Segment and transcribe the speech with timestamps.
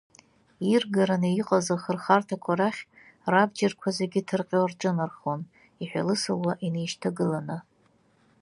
[0.73, 2.81] Иргараны иҟаз ахырхарҭақәа рахь
[3.31, 5.41] рабџьарқәа зегьы ҭырҟьо рҿынархон,
[5.81, 7.57] иҳәалысылуа инеишьҭагыланы.